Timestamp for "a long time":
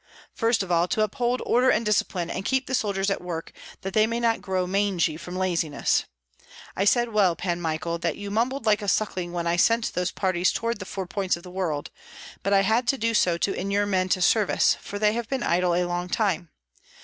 15.75-16.49